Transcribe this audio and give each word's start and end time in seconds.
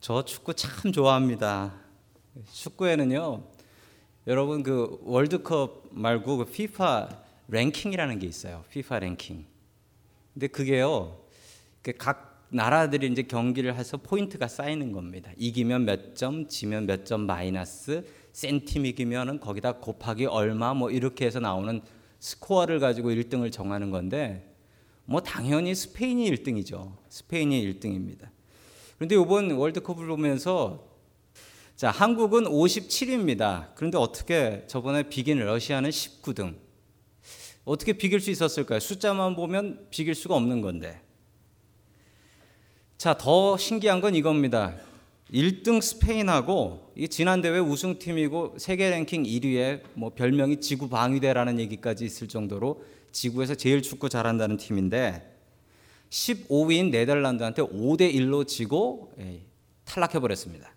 저 0.00 0.24
축구 0.24 0.54
참 0.54 0.92
좋아합니다. 0.92 1.74
축구에는요, 2.52 3.42
여러분 4.28 4.62
그 4.62 5.00
월드컵 5.02 5.88
말고 5.90 6.36
그 6.38 6.44
피파 6.44 7.08
랭킹이라는 7.48 8.18
게 8.20 8.26
있어요. 8.26 8.64
피파 8.70 9.00
랭킹. 9.00 9.44
근데 10.34 10.46
그게요, 10.46 11.18
그 11.82 12.14
각 12.14 12.46
나라들이 12.50 13.08
이제 13.08 13.22
경기를 13.22 13.74
해서 13.74 13.96
포인트가 13.96 14.46
쌓이는 14.46 14.92
겁니다. 14.92 15.32
이기면 15.36 15.84
몇 15.84 16.14
점, 16.14 16.46
지면 16.46 16.86
몇 16.86 17.04
점 17.04 17.22
마이너스, 17.26 18.06
센 18.32 18.59
팀 18.59 18.86
이기면은 18.86 19.40
거기다 19.40 19.72
곱하기 19.72 20.26
얼마 20.26 20.74
뭐 20.74 20.90
이렇게 20.90 21.26
해서 21.26 21.40
나오는 21.40 21.80
스코어를 22.20 22.78
가지고 22.78 23.10
1등을 23.10 23.50
정하는 23.50 23.90
건데 23.90 24.54
뭐 25.04 25.20
당연히 25.20 25.74
스페인이 25.74 26.30
1등이죠. 26.30 26.94
스페인이 27.08 27.74
1등입니다. 27.74 28.28
그런데 28.98 29.14
이번 29.14 29.52
월드컵을 29.52 30.06
보면서 30.08 30.84
자, 31.76 31.92
한국은 31.92 32.44
57위입니다. 32.44 33.68
그런데 33.76 33.96
어떻게 33.98 34.64
저번에 34.66 35.04
비긴 35.04 35.38
러시아는 35.38 35.90
19등. 35.90 36.56
어떻게 37.64 37.92
비길 37.92 38.20
수 38.20 38.32
있었을까요? 38.32 38.80
숫자만 38.80 39.36
보면 39.36 39.86
비길 39.90 40.16
수가 40.16 40.34
없는 40.34 40.60
건데. 40.60 41.00
자, 42.96 43.16
더 43.16 43.56
신기한 43.56 44.00
건 44.00 44.16
이겁니다. 44.16 44.74
1등 45.32 45.80
스페인하고 45.80 46.92
이 46.96 47.06
지난 47.06 47.42
대회 47.42 47.60
우승팀이고 47.60 48.56
세계 48.58 48.90
랭킹 48.90 49.22
1위에 49.22 49.82
뭐 49.94 50.10
별명이 50.10 50.60
지구 50.60 50.88
방위대라는 50.88 51.60
얘기까지 51.60 52.04
있을 52.04 52.26
정도로 52.26 52.82
지구에서 53.12 53.54
제일 53.54 53.82
축구 53.82 54.08
잘한다는 54.08 54.56
팀인데 54.56 55.37
15위인 56.10 56.90
네덜란드한테 56.90 57.62
5대 57.62 58.12
1로 58.14 58.46
지고 58.46 59.12
예, 59.18 59.42
탈락해 59.84 60.20
버렸습니다. 60.20 60.72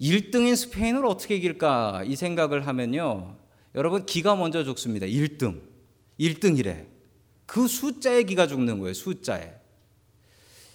1등인 0.00 0.56
스페인을 0.56 1.06
어떻게 1.06 1.36
이길까 1.36 2.04
이 2.04 2.16
생각을 2.16 2.66
하면요. 2.66 3.36
여러분 3.74 4.04
기가 4.06 4.36
먼저 4.36 4.64
죽습니다. 4.64 5.06
1등. 5.06 5.62
1등이래. 6.20 6.86
그 7.46 7.66
숫자에 7.66 8.24
기가 8.24 8.46
죽는 8.46 8.78
거예요. 8.80 8.94
숫자에. 8.94 9.52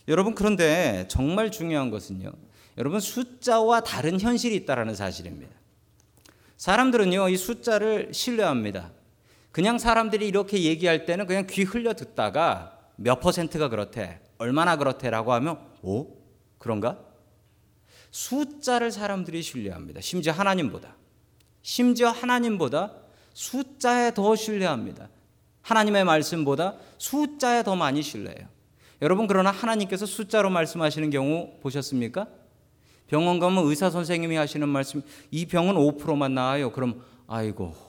여러분 0.07 0.33
그런데 0.33 1.05
정말 1.07 1.51
중요한 1.51 1.91
것은요. 1.91 2.31
여러분 2.77 2.99
숫자와 2.99 3.81
다른 3.81 4.19
현실이 4.19 4.55
있다라는 4.55 4.95
사실입니다. 4.95 5.51
사람들은요, 6.57 7.29
이 7.29 7.37
숫자를 7.37 8.09
신뢰합니다. 8.13 8.91
그냥 9.59 9.77
사람들이 9.77 10.25
이렇게 10.25 10.63
얘기할 10.63 11.03
때는 11.03 11.27
그냥 11.27 11.45
귀 11.49 11.63
흘려 11.63 11.93
듣다가 11.93 12.79
몇 12.95 13.19
퍼센트가 13.19 13.67
그렇대, 13.67 14.21
얼마나 14.37 14.77
그렇대라고 14.77 15.33
하면, 15.33 15.59
오? 15.81 16.15
그런가? 16.57 16.97
숫자를 18.09 18.89
사람들이 18.89 19.41
신뢰합니다. 19.41 19.99
심지어 19.99 20.31
하나님보다. 20.31 20.95
심지어 21.61 22.07
하나님보다 22.07 22.93
숫자에 23.33 24.13
더 24.13 24.33
신뢰합니다. 24.33 25.09
하나님의 25.61 26.05
말씀보다 26.05 26.77
숫자에 26.97 27.63
더 27.63 27.75
많이 27.75 28.01
신뢰해요. 28.01 28.47
여러분, 29.01 29.27
그러나 29.27 29.51
하나님께서 29.51 30.05
숫자로 30.05 30.49
말씀하시는 30.51 31.09
경우 31.09 31.59
보셨습니까? 31.59 32.27
병원 33.07 33.39
가면 33.39 33.65
의사 33.65 33.89
선생님이 33.89 34.37
하시는 34.37 34.69
말씀, 34.69 35.01
이 35.31 35.45
병은 35.45 35.75
5%만 35.75 36.33
나아요. 36.33 36.71
그럼 36.71 37.03
아이고 37.27 37.88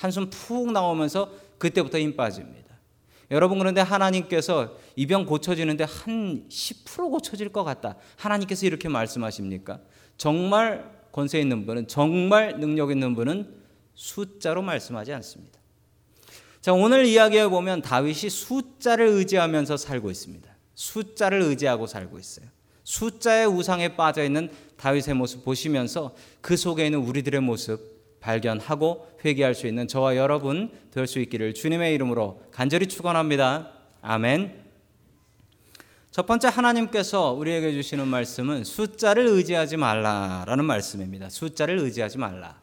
한숨 0.00 0.30
푹 0.30 0.72
나오면서 0.72 1.30
그때부터 1.58 1.98
힘 1.98 2.16
빠집니다. 2.16 2.70
여러분 3.30 3.58
그런데 3.58 3.82
하나님께서 3.82 4.76
이 4.96 5.06
병 5.06 5.26
고쳐지는데 5.26 5.84
한 5.84 6.46
10% 6.48 7.10
고쳐질 7.10 7.50
것 7.50 7.64
같다. 7.64 7.96
하나님께서 8.16 8.64
이렇게 8.66 8.88
말씀하십니까? 8.88 9.80
정말 10.16 10.90
권세 11.12 11.38
있는 11.38 11.66
분은 11.66 11.86
정말 11.86 12.58
능력 12.58 12.90
있는 12.90 13.14
분은 13.14 13.54
숫자로 13.94 14.62
말씀하지 14.62 15.12
않습니다. 15.12 15.60
자, 16.62 16.72
오늘 16.72 17.04
이야기해 17.04 17.48
보면 17.48 17.82
다윗이 17.82 18.30
숫자를 18.30 19.06
의지하면서 19.06 19.76
살고 19.76 20.10
있습니다. 20.10 20.50
숫자를 20.74 21.42
의지하고 21.42 21.86
살고 21.86 22.18
있어요. 22.18 22.46
숫자의 22.84 23.46
우상에 23.46 23.96
빠져 23.96 24.24
있는 24.24 24.50
다윗의 24.78 25.14
모습 25.14 25.44
보시면서 25.44 26.14
그 26.40 26.56
속에 26.56 26.86
있는 26.86 27.00
우리들의 27.00 27.40
모습 27.42 27.99
발견하고 28.20 29.08
회개할 29.24 29.54
수 29.54 29.66
있는 29.66 29.88
저와 29.88 30.16
여러분 30.16 30.70
될 30.90 31.06
수 31.06 31.18
있기를 31.20 31.54
주님의 31.54 31.94
이름으로 31.94 32.42
간절히 32.52 32.86
축원합니다. 32.86 33.72
아멘. 34.02 34.60
첫 36.10 36.26
번째 36.26 36.48
하나님께서 36.48 37.32
우리에게 37.32 37.72
주시는 37.72 38.08
말씀은 38.08 38.64
숫자를 38.64 39.26
의지하지 39.26 39.76
말라라는 39.76 40.64
말씀입니다. 40.64 41.30
숫자를 41.30 41.78
의지하지 41.78 42.18
말라. 42.18 42.60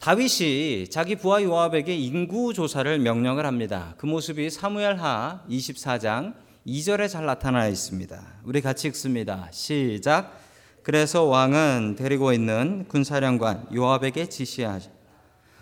다윗이 0.00 0.88
자기 0.88 1.14
부하 1.14 1.42
요압에게 1.42 1.94
인구 1.94 2.54
조사를 2.54 2.98
명령을 2.98 3.44
합니다. 3.46 3.94
그 3.98 4.06
모습이 4.06 4.50
사무엘하 4.50 5.44
24장 5.48 6.34
2절에 6.66 7.08
잘 7.08 7.26
나타나 7.26 7.68
있습니다. 7.68 8.40
우리 8.44 8.60
같이 8.60 8.88
읽습니다. 8.88 9.48
시작. 9.52 10.49
그래서 10.90 11.22
왕은 11.22 11.94
데리고 11.96 12.32
있는 12.32 12.84
군사령관 12.88 13.68
요압에게 13.72 14.28
지시하자. 14.28 14.90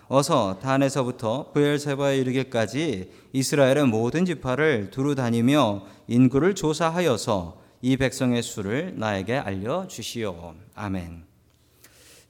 어서 0.07 0.59
단에서부터 0.59 1.53
부엘세바에 1.53 2.17
이르기까지 2.17 3.11
이스라엘의 3.35 3.89
모든 3.89 4.25
지파를 4.25 4.89
두루 4.91 5.15
다니며 5.15 5.85
인구를 6.07 6.55
조사하여서 6.55 7.61
이 7.83 7.99
백성의 7.99 8.43
수를 8.43 8.95
나에게 8.97 9.37
알려 9.37 9.87
주시오. 9.87 10.55
아멘. 10.75 11.25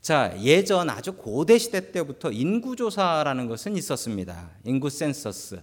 자, 0.00 0.34
예전 0.42 0.91
아주 0.91 1.12
고대 1.12 1.56
시대 1.56 1.92
때부터 1.92 2.32
인구 2.32 2.75
조사라는 2.75 3.47
것은 3.47 3.76
있었습니다. 3.76 4.50
인구 4.65 4.91
센서스. 4.91 5.62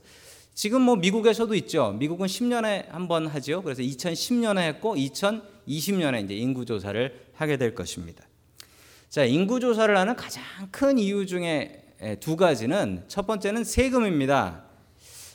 지금 0.54 0.84
뭐 0.84 0.96
미국에서도 0.96 1.54
있죠. 1.56 1.98
미국은 2.00 2.28
10년에 2.28 2.88
한 2.92 3.10
번 3.10 3.28
하죠. 3.28 3.62
그래서 3.62 3.82
2010년에 3.82 4.60
했고 4.60 4.96
2020년에 5.68 6.26
이제 6.26 6.36
인구 6.36 6.66
조사를 6.66 7.28
하게 7.34 7.58
될 7.58 7.76
것입니다. 7.76 8.24
자, 9.10 9.24
인구 9.24 9.60
조사를 9.60 9.96
하는 9.98 10.16
가장 10.16 10.44
큰 10.72 10.98
이유 10.98 11.26
중에 11.26 11.84
두 12.20 12.36
가지는 12.36 13.04
첫 13.08 13.26
번째는 13.28 13.64
세금입니다. 13.64 14.64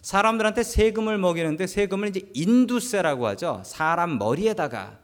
사람들한테 0.02 0.62
세금을 0.62 1.18
먹이는데 1.18 1.66
세금을 1.66 2.08
이제 2.08 2.22
인두세라고 2.34 3.26
하죠. 3.28 3.62
사람 3.64 4.18
머리에다가 4.18 4.98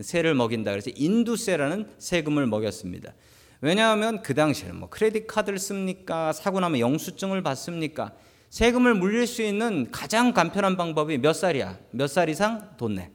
세를 0.00 0.34
먹인다. 0.34 0.70
그래서 0.70 0.90
인두세라는 0.94 1.88
세금을 1.98 2.46
먹였습니다. 2.46 3.14
왜냐하면 3.60 4.22
그 4.22 4.34
당시에는 4.34 4.76
뭐 4.76 4.88
크레딧 4.88 5.26
카드를 5.26 5.58
씁니까? 5.58 6.32
사고 6.32 6.60
나면 6.60 6.78
영수증을 6.80 7.42
받습니까? 7.42 8.12
세금을 8.50 8.94
물릴 8.94 9.26
수 9.26 9.42
있는 9.42 9.90
가장 9.90 10.32
간편한 10.32 10.76
방법이 10.76 11.18
몇 11.18 11.32
살이야? 11.32 11.78
몇 11.90 12.06
살 12.06 12.28
이상 12.28 12.70
돈 12.78 12.94
내. 12.94 13.10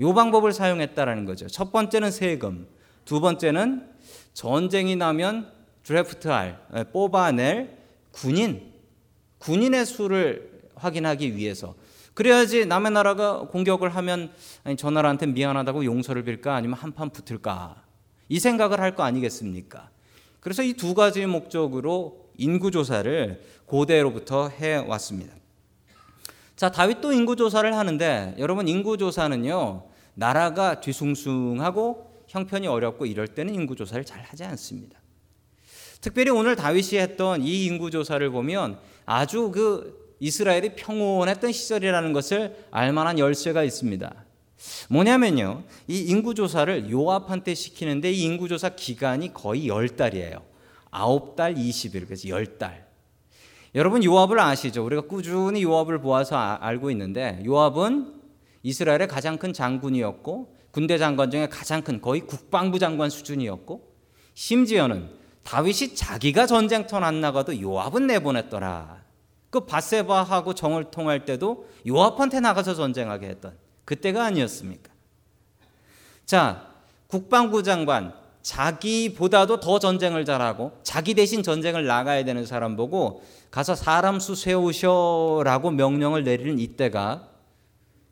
요 0.00 0.12
방법을 0.14 0.52
사용했다라는 0.52 1.24
거죠. 1.24 1.46
첫 1.48 1.72
번째는 1.72 2.10
세금, 2.10 2.66
두 3.04 3.20
번째는 3.20 3.88
전쟁이 4.34 4.96
나면 4.96 5.50
드래프트할 5.82 6.88
뽑아낼 6.92 7.76
군인, 8.12 8.72
군인의 9.38 9.86
수를 9.86 10.60
확인하기 10.74 11.36
위해서 11.36 11.74
그래야지 12.14 12.66
남의 12.66 12.92
나라가 12.92 13.40
공격을 13.40 13.90
하면 13.96 14.30
아니, 14.64 14.76
저 14.76 14.90
나라한테 14.90 15.26
미안하다고 15.26 15.84
용서를 15.84 16.24
빌까 16.24 16.54
아니면 16.54 16.78
한판 16.78 17.10
붙을까 17.10 17.82
이 18.28 18.38
생각을 18.40 18.80
할 18.80 18.94
거 18.94 19.02
아니겠습니까? 19.04 19.90
그래서 20.40 20.62
이 20.62 20.74
두 20.74 20.94
가지 20.94 21.24
목적으로 21.26 22.26
인구 22.36 22.70
조사를 22.70 23.42
고대로부터 23.66 24.48
해 24.48 24.76
왔습니다. 24.76 25.34
자, 26.56 26.70
다윗 26.70 27.02
도 27.02 27.12
인구 27.12 27.36
조사를 27.36 27.76
하는데 27.76 28.34
여러분 28.38 28.66
인구 28.66 28.96
조사는요. 28.96 29.84
나라가 30.14 30.80
뒤숭숭하고 30.80 32.24
형편이 32.28 32.66
어렵고 32.66 33.04
이럴 33.04 33.28
때는 33.28 33.54
인구 33.54 33.76
조사를 33.76 34.02
잘 34.06 34.22
하지 34.22 34.42
않습니다. 34.44 34.98
특별히 36.00 36.30
오늘 36.30 36.56
다윗이 36.56 36.98
했던 36.98 37.42
이 37.42 37.66
인구 37.66 37.90
조사를 37.90 38.28
보면 38.30 38.78
아주 39.04 39.50
그 39.50 40.16
이스라엘이 40.18 40.76
평온했던 40.76 41.52
시절이라는 41.52 42.12
것을 42.14 42.56
알 42.70 42.90
만한 42.94 43.18
열쇠가 43.18 43.62
있습니다. 43.62 44.14
뭐냐면요. 44.88 45.62
이 45.88 46.06
인구 46.08 46.34
조사를 46.34 46.90
요압한테 46.90 47.54
시키는데 47.54 48.12
이 48.12 48.22
인구 48.22 48.48
조사 48.48 48.70
기간이 48.70 49.34
거의 49.34 49.68
10달이에요. 49.68 50.40
9달 50.90 51.58
20일 51.58 52.06
그래서 52.06 52.28
10달. 52.28 52.85
여러분 53.74 54.02
요압을 54.02 54.38
아시죠? 54.40 54.84
우리가 54.84 55.02
꾸준히 55.02 55.62
요압을 55.62 56.00
보아서 56.00 56.36
아, 56.36 56.58
알고 56.60 56.90
있는데 56.92 57.42
요압은 57.44 58.14
이스라엘의 58.62 59.08
가장 59.08 59.38
큰 59.38 59.52
장군이었고 59.52 60.56
군대 60.70 60.98
장관 60.98 61.30
중에 61.30 61.48
가장 61.48 61.82
큰 61.82 62.00
거의 62.00 62.20
국방부 62.22 62.78
장관 62.78 63.10
수준이었고 63.10 63.94
심지어는 64.34 65.10
다윗이 65.42 65.94
자기가 65.94 66.46
전쟁터 66.46 66.98
안 66.98 67.20
나가도 67.20 67.60
요압은 67.60 68.06
내보냈더라. 68.08 69.04
그 69.50 69.60
바세바하고 69.60 70.54
정을 70.54 70.90
통할 70.90 71.24
때도 71.24 71.68
요압한테 71.86 72.40
나가서 72.40 72.74
전쟁하게 72.74 73.28
했던 73.28 73.56
그때가 73.84 74.24
아니었습니까? 74.24 74.92
자, 76.26 76.68
국방부 77.06 77.62
장관 77.62 78.12
자기보다도 78.46 79.58
더 79.58 79.80
전쟁을 79.80 80.24
잘하고 80.24 80.78
자기 80.84 81.14
대신 81.14 81.42
전쟁을 81.42 81.84
나가야 81.84 82.24
되는 82.24 82.46
사람 82.46 82.76
보고 82.76 83.24
가서 83.50 83.74
사람 83.74 84.20
수 84.20 84.36
세우셔라고 84.36 85.72
명령을 85.72 86.22
내리는 86.22 86.56
이때가 86.60 87.28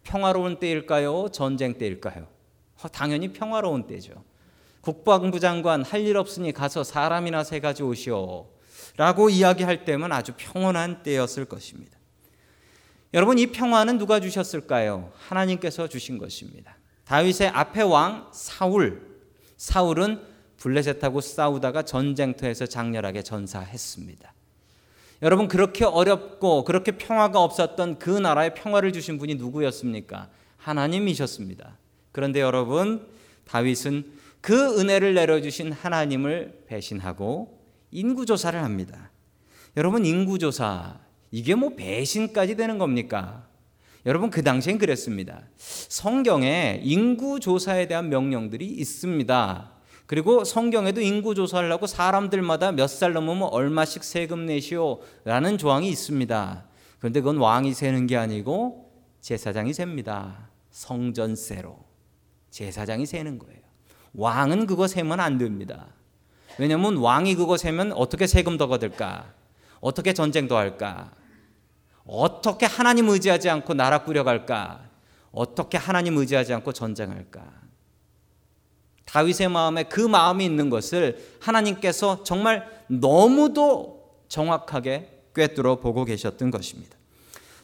평화로운 0.03 0.59
때일까요? 0.59 1.29
전쟁 1.31 1.79
때일까요? 1.79 2.27
어, 2.83 2.89
당연히 2.89 3.33
평화로운 3.33 3.87
때죠. 3.87 4.25
국방부 4.81 5.39
장관 5.39 5.85
할 5.85 6.05
일 6.05 6.17
없으니 6.17 6.51
가서 6.51 6.83
사람이나 6.83 7.45
세 7.45 7.61
가지 7.61 7.85
오시오. 7.85 8.49
라고 8.97 9.31
이야기할 9.31 9.85
때면 9.85 10.11
아주 10.11 10.33
평온한 10.37 11.05
때였을 11.05 11.45
것입니다. 11.45 11.97
여러분, 13.15 13.39
이 13.39 13.47
평화는 13.47 13.99
누가 13.99 14.19
주셨을까요? 14.19 15.13
하나님께서 15.17 15.89
주신 15.89 16.19
것입니다. 16.19 16.77
다윗의 17.05 17.49
앞에 17.49 17.83
왕 17.83 18.29
사울. 18.33 19.14
사울은 19.57 20.21
블레셋하고 20.57 21.21
싸우다가 21.21 21.83
전쟁터에서 21.83 22.67
장렬하게 22.67 23.23
전사했습니다. 23.23 24.33
여러분 25.23 25.49
그렇게 25.49 25.85
어렵고 25.85 26.65
그렇게 26.65 26.93
평화가 26.93 27.43
없었던 27.43 27.99
그 27.99 28.11
나라에 28.11 28.55
평화를 28.55 28.93
주신 28.93 29.19
분이 29.19 29.37
누구였습니까? 29.37 30.29
하나님이셨습니다. 30.59 31.79
그런데 32.13 32.41
여러분 32.41 33.07
다윗은 33.47 34.05
그 34.41 34.79
은혜를 34.79 35.15
내려주신 35.15 35.73
하나님을 35.73 36.65
배신하고 36.67 37.61
인구조사를 37.91 38.63
합니다. 38.63 39.11
여러분 39.77 40.05
인구조사 40.05 41.01
이게 41.31 41.55
뭐 41.55 41.71
배신까지 41.71 42.57
되는 42.57 42.79
겁니까? 42.79 43.47
여러분 44.07 44.31
그 44.31 44.43
당시엔 44.43 44.79
그랬습니다. 44.79 45.43
성경에 45.57 46.81
인구 46.83 47.41
조사에 47.41 47.89
대한 47.89 48.11
명령들이 48.11 48.67
있습니다. 48.67 49.71
그리고 50.07 50.45
성경에도 50.45 51.01
인구 51.01 51.35
조사하려고 51.35 51.87
사람들마다 51.87 52.73
몇 52.73 52.87
살 52.89 53.15
넘으면 53.15 53.45
얼마씩 53.51 54.05
세금 54.05 54.45
내시오라는 54.45 55.57
조항이 55.57 55.89
있습니다. 55.89 56.65
그런데 56.99 57.21
그건 57.21 57.39
왕이 57.39 57.73
세는 57.73 58.07
게 58.07 58.17
아니고 58.19 58.93
제사장이 59.23 59.73
셉니다. 59.73 60.51
성전세로 60.71 61.79
제사장이 62.51 63.07
세는 63.07 63.39
거예요. 63.39 63.61
왕은 64.13 64.67
그거 64.67 64.87
세면 64.87 65.19
안 65.21 65.39
됩니다. 65.39 65.87
왜냐하면 66.59 66.99
왕이 66.99 67.35
그거 67.37 67.57
세면 67.57 67.93
어떻게 67.93 68.27
세금 68.27 68.59
더 68.59 68.67
거둘까? 68.69 69.33
어떻게 69.81 70.13
전쟁 70.13 70.47
더 70.47 70.59
할까? 70.59 71.11
어떻게 72.07 72.67
하나님 72.67 73.09
의지하지 73.09 73.49
않고 73.49 73.75
나라 73.75 74.05
꾸려갈까? 74.05 74.89
어떻게 75.33 75.79
하나님 75.79 76.17
의지하지 76.17 76.53
않고 76.55 76.73
전쟁할까? 76.73 77.43
다윗의 79.05 79.49
마음에 79.49 79.85
그 79.85 80.01
마음이 80.01 80.45
있는 80.45 80.71
것을 80.71 81.37
하나님께서 81.41 82.25
정말 82.25 82.69
너무도 82.89 84.25
정확하게 84.29 85.11
꿰뚫어 85.35 85.77
보고 85.77 86.05
계셨던 86.05 86.51
것입니다. 86.51 86.97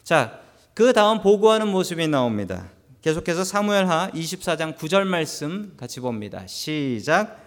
자, 0.03 0.39
그 0.73 0.93
다음 0.93 1.21
보고하는 1.21 1.67
모습이 1.67 2.07
나옵니다. 2.07 2.69
계속해서 3.01 3.43
사무엘하 3.43 4.11
24장 4.13 4.77
9절 4.77 5.05
말씀 5.05 5.73
같이 5.77 5.99
봅니다. 5.99 6.45
시작. 6.47 7.39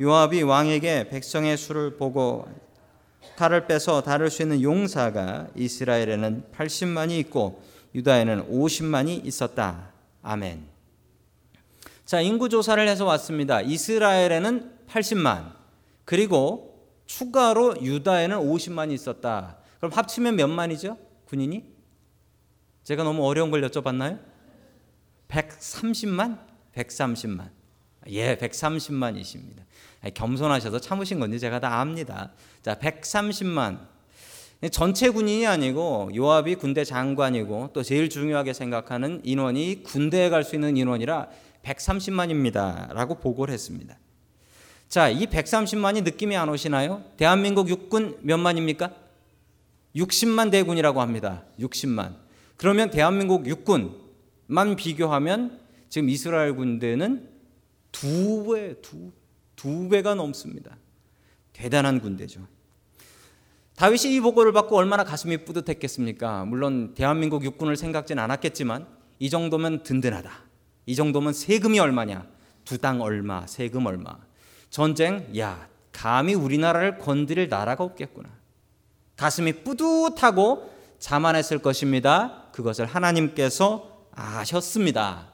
요압이 0.00 0.42
왕에게 0.42 1.08
백성의 1.08 1.56
수를 1.56 1.96
보고 1.96 2.48
칼을 3.36 3.66
빼서 3.66 4.02
다룰 4.02 4.30
수 4.30 4.42
있는 4.42 4.62
용사가 4.62 5.48
이스라엘에는 5.54 6.44
80만이 6.52 7.18
있고 7.20 7.62
유다에는 7.94 8.50
50만이 8.50 9.24
있었다. 9.26 9.92
아멘. 10.22 10.68
자, 12.04 12.20
인구 12.20 12.48
조사를 12.48 12.86
해서 12.88 13.04
왔습니다. 13.04 13.60
이스라엘에는 13.60 14.78
80만, 14.88 15.52
그리고 16.04 16.88
추가로 17.06 17.82
유다에는 17.82 18.36
50만이 18.38 18.92
있었다. 18.92 19.58
그럼 19.78 19.92
합치면 19.92 20.36
몇 20.36 20.48
만이죠? 20.48 20.98
군인이? 21.26 21.64
제가 22.82 23.04
너무 23.04 23.24
어려운 23.26 23.50
걸 23.50 23.62
여쭤봤나요? 23.62 24.20
130만? 25.28 26.40
130만. 26.74 27.50
예, 28.08 28.36
130만이십니다. 28.36 29.62
겸손하셔서 30.14 30.80
참으신 30.80 31.20
건지 31.20 31.38
제가 31.38 31.60
다 31.60 31.80
압니다. 31.80 32.32
자, 32.62 32.74
130만. 32.76 33.78
전체 34.72 35.08
군인이 35.08 35.46
아니고 35.46 36.10
요압이 36.14 36.56
군대 36.56 36.84
장관이고 36.84 37.70
또 37.72 37.82
제일 37.82 38.10
중요하게 38.10 38.52
생각하는 38.52 39.20
인원이 39.24 39.82
군대에 39.84 40.28
갈 40.28 40.44
수 40.44 40.54
있는 40.54 40.76
인원이라 40.76 41.28
130만입니다. 41.64 42.92
라고 42.92 43.14
보고를 43.16 43.52
했습니다. 43.54 43.98
자, 44.88 45.08
이 45.08 45.26
130만이 45.26 46.02
느낌이 46.02 46.36
안 46.36 46.48
오시나요? 46.48 47.04
대한민국 47.16 47.68
육군 47.68 48.18
몇 48.22 48.38
만입니까? 48.38 48.92
60만 49.96 50.50
대군이라고 50.50 51.00
합니다. 51.00 51.44
60만. 51.58 52.16
그러면 52.56 52.90
대한민국 52.90 53.46
육군만 53.46 54.76
비교하면 54.76 55.58
지금 55.88 56.08
이스라엘 56.08 56.54
군대는 56.54 57.28
두 57.92 58.52
배, 58.52 58.80
두, 58.82 59.10
두 59.60 59.90
배가 59.90 60.14
넘습니다. 60.14 60.78
대단한 61.52 62.00
군대죠. 62.00 62.40
다윗이 63.76 64.14
이 64.14 64.20
보고를 64.20 64.52
받고 64.52 64.74
얼마나 64.74 65.04
가슴이 65.04 65.44
뿌듯했겠습니까? 65.44 66.46
물론 66.46 66.94
대한민국 66.94 67.44
육군을 67.44 67.76
생각진 67.76 68.18
않았겠지만 68.18 68.86
이 69.18 69.28
정도면 69.28 69.82
든든하다. 69.82 70.30
이 70.86 70.94
정도면 70.96 71.34
세금이 71.34 71.78
얼마냐? 71.78 72.26
두 72.64 72.78
당 72.78 73.02
얼마, 73.02 73.46
세금 73.46 73.84
얼마. 73.84 74.16
전쟁, 74.70 75.30
야, 75.36 75.68
감히 75.92 76.32
우리나라를 76.32 76.96
건드릴 76.98 77.50
나라가 77.50 77.84
없겠구나. 77.84 78.30
가슴이 79.16 79.62
뿌듯하고 79.62 80.70
자만했을 80.98 81.58
것입니다. 81.58 82.46
그것을 82.52 82.86
하나님께서 82.86 84.06
아셨습니다. 84.12 85.29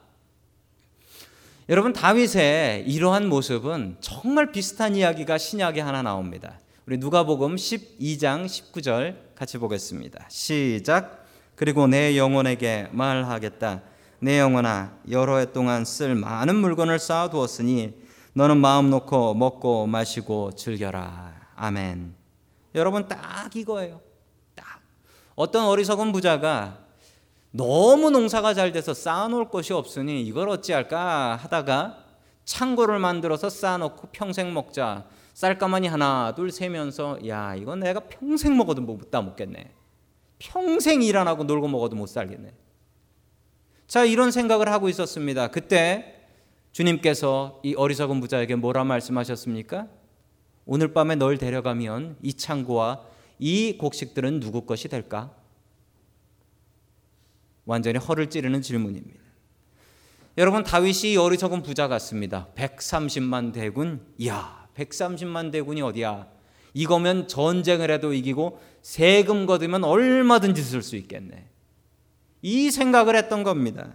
여러분 1.68 1.92
다윗의 1.92 2.84
이러한 2.86 3.28
모습은 3.28 3.96
정말 4.00 4.52
비슷한 4.52 4.94
이야기가 4.94 5.36
신약에 5.36 5.80
하나 5.80 6.00
나옵니다. 6.00 6.60
우리 6.86 6.96
누가복음 6.96 7.56
12장 7.56 8.46
19절 8.46 9.34
같이 9.34 9.58
보겠습니다. 9.58 10.26
시작. 10.28 11.26
그리고 11.56 11.88
내 11.88 12.16
영혼에게 12.16 12.86
말하겠다. 12.92 13.82
내 14.20 14.38
영혼아 14.38 14.96
여러 15.10 15.38
해 15.38 15.50
동안 15.52 15.84
쓸 15.84 16.14
많은 16.14 16.54
물건을 16.54 17.00
쌓아 17.00 17.30
두었으니 17.30 17.94
너는 18.34 18.58
마음 18.58 18.88
놓고 18.88 19.34
먹고 19.34 19.88
마시고 19.88 20.52
즐겨라. 20.52 21.34
아멘. 21.56 22.14
여러분 22.76 23.08
딱 23.08 23.56
이거예요. 23.56 24.00
딱 24.54 24.80
어떤 25.34 25.64
어리석은 25.64 26.12
부자가 26.12 26.85
너무 27.56 28.10
농사가 28.10 28.52
잘 28.54 28.70
돼서 28.72 28.92
쌓아놓을 28.92 29.48
것이 29.48 29.72
없으니 29.72 30.22
이걸 30.22 30.48
어찌할까 30.50 31.36
하다가 31.36 32.04
창고를 32.44 32.98
만들어서 32.98 33.48
쌓아놓고 33.48 34.08
평생 34.12 34.52
먹자. 34.52 35.06
쌀가마니 35.34 35.88
하나 35.88 36.34
둘 36.34 36.50
세면서 36.50 37.26
야 37.28 37.54
이건 37.54 37.80
내가 37.80 38.00
평생 38.00 38.56
먹어도 38.56 38.82
못 38.82 39.10
다 39.10 39.22
먹겠네. 39.22 39.72
평생 40.38 41.02
일 41.02 41.16
안 41.16 41.28
하고 41.28 41.44
놀고 41.44 41.68
먹어도 41.68 41.96
못 41.96 42.06
살겠네. 42.06 42.52
자, 43.86 44.04
이런 44.04 44.30
생각을 44.30 44.68
하고 44.68 44.88
있었습니다. 44.88 45.48
그때 45.48 46.26
주님께서 46.72 47.60
이 47.62 47.74
어리석은 47.74 48.20
부자에게 48.20 48.56
뭐라 48.56 48.84
말씀하셨습니까? 48.84 49.86
오늘 50.66 50.92
밤에 50.92 51.14
널 51.14 51.38
데려가면 51.38 52.16
이 52.22 52.34
창고와 52.34 53.02
이 53.38 53.78
곡식들은 53.78 54.40
누구 54.40 54.66
것이 54.66 54.88
될까? 54.88 55.32
완전히 57.66 57.98
허를 57.98 58.30
찌르는 58.30 58.62
질문입니다. 58.62 59.20
여러분 60.38 60.64
다윗이 60.64 61.16
어리석은 61.16 61.62
부자 61.62 61.88
같습니다. 61.88 62.48
130만 62.56 63.52
대군, 63.52 64.00
야, 64.26 64.66
130만 64.76 65.52
대군이 65.52 65.82
어디야? 65.82 66.28
이거면 66.74 67.26
전쟁을 67.26 67.90
해도 67.90 68.12
이기고 68.12 68.60
세금 68.82 69.46
거두면 69.46 69.84
얼마든지 69.84 70.62
쓸 70.62 70.82
수 70.82 70.96
있겠네. 70.96 71.48
이 72.42 72.70
생각을 72.70 73.16
했던 73.16 73.42
겁니다. 73.42 73.94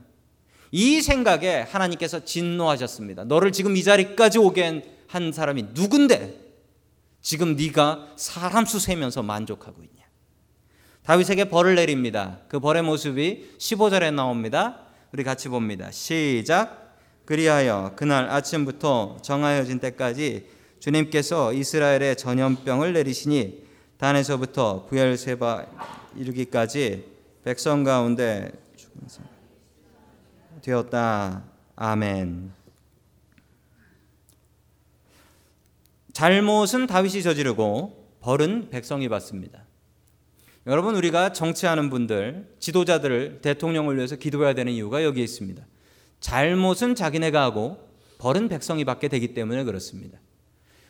이 0.71 1.01
생각에 1.01 1.61
하나님께서 1.61 2.25
진노하셨습니다. 2.25 3.25
너를 3.25 3.51
지금 3.51 3.77
이 3.77 3.83
자리까지 3.83 4.39
오게 4.39 5.05
한 5.07 5.31
사람이 5.31 5.67
누군데 5.73 6.39
지금 7.21 7.55
네가 7.55 8.13
사람 8.15 8.65
수 8.65 8.79
세면서 8.79 9.21
만족하고 9.21 9.83
있냐? 9.83 10.00
다윗에게 11.03 11.45
벌을 11.45 11.75
내립니다. 11.75 12.39
그 12.47 12.59
벌의 12.59 12.83
모습이 12.83 13.55
15절에 13.57 14.13
나옵니다. 14.13 14.79
우리 15.11 15.23
같이 15.23 15.49
봅니다. 15.49 15.91
시작. 15.91 16.95
그리하여 17.25 17.93
그날 17.95 18.29
아침부터 18.29 19.17
정하여진 19.21 19.79
때까지 19.79 20.47
주님께서 20.79 21.53
이스라엘에 21.53 22.15
전염병을 22.15 22.93
내리시니 22.93 23.63
단에서부터 23.97 24.85
부엘세바 24.87 25.65
이르기까지 26.15 27.05
백성 27.43 27.83
가운데 27.83 28.51
되었다. 30.61 31.43
아멘. 31.75 32.51
잘못은 36.13 36.87
다윗이 36.87 37.23
저지르고 37.23 38.17
벌은 38.19 38.69
백성이 38.69 39.07
받습니다. 39.07 39.65
여러분 40.67 40.95
우리가 40.95 41.33
정치하는 41.33 41.89
분들, 41.89 42.55
지도자들을 42.59 43.39
대통령을 43.41 43.97
위해서 43.97 44.15
기도해야 44.15 44.53
되는 44.53 44.71
이유가 44.71 45.03
여기에 45.03 45.23
있습니다. 45.23 45.65
잘못은 46.19 46.93
자기네가 46.93 47.41
하고 47.41 47.89
벌은 48.19 48.47
백성이 48.47 48.85
받게 48.85 49.07
되기 49.07 49.33
때문에 49.33 49.63
그렇습니다. 49.63 50.19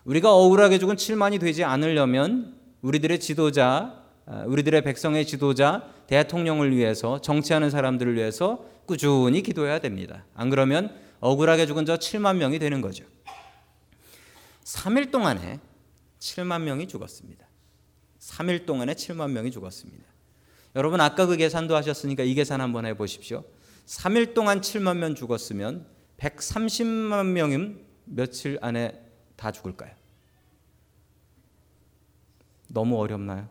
우리가 0.03 0.35
억울하게 0.35 0.77
죽은 0.77 0.97
7만이 0.97 1.39
되지 1.39 1.63
않으려면 1.63 2.57
우리들의 2.81 3.21
지도자, 3.21 4.03
아, 4.25 4.43
우리들의 4.45 4.83
백성의 4.83 5.25
지도자, 5.25 5.87
대통령을 6.07 6.75
위해서 6.75 7.21
정치하는 7.21 7.69
사람들을 7.69 8.15
위해서 8.15 8.65
꾸준히 8.85 9.41
기도해야 9.41 9.79
됩니다. 9.79 10.25
안 10.33 10.49
그러면 10.49 10.93
억울하게 11.21 11.65
죽은 11.65 11.85
저 11.85 11.95
7만 11.95 12.35
명이 12.37 12.59
되는 12.59 12.81
거죠. 12.81 13.05
3일 14.65 15.11
동안에 15.11 15.59
7만 16.19 16.63
명이 16.63 16.89
죽었습니다. 16.89 17.50
3일 18.21 18.65
동안에 18.65 18.93
7만 18.93 19.31
명이 19.31 19.51
죽었습니다. 19.51 20.05
여러분 20.75 21.01
아까 21.01 21.25
그 21.25 21.35
계산도 21.35 21.75
하셨으니까 21.75 22.23
이 22.23 22.33
계산 22.33 22.61
한번 22.61 22.85
해 22.85 22.93
보십시오. 22.93 23.43
3일 23.87 24.33
동안 24.33 24.61
7만 24.61 24.97
명 24.97 25.15
죽었으면 25.15 25.85
130만 26.17 27.25
명은 27.25 27.83
며칠 28.05 28.57
안에 28.61 29.03
다 29.35 29.51
죽을까요? 29.51 29.91
너무 32.69 32.99
어렵나요? 32.99 33.49